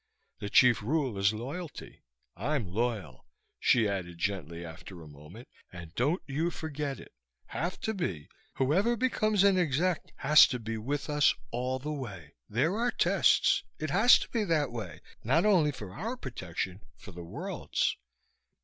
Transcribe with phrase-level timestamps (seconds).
[0.39, 2.01] The chief rule is loyalty.
[2.35, 3.27] I'm loyal,"
[3.59, 7.11] she added gently after a moment, "and don't you forget it.
[7.49, 8.27] Have to be.
[8.55, 12.33] Whoever becomes an exec has to be with us, all the way.
[12.49, 13.61] There are tests.
[13.77, 16.81] It has to be that way not only for our protection.
[16.97, 17.95] For the world's."